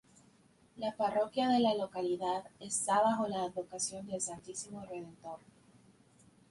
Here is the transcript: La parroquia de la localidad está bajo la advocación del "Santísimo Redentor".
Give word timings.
La 0.77 0.93
parroquia 0.97 1.47
de 1.49 1.59
la 1.59 1.75
localidad 1.75 2.45
está 2.59 3.03
bajo 3.03 3.27
la 3.27 3.43
advocación 3.43 4.07
del 4.07 4.19
"Santísimo 4.19 4.83
Redentor". 4.89 5.37